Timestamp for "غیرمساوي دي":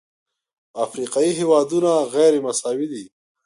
2.13-3.03